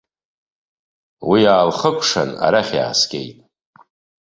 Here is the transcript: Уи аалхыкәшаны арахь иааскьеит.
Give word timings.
Уи 1.29 1.41
аалхыкәшаны 1.53 2.35
арахь 2.45 2.73
иааскьеит. 2.77 3.37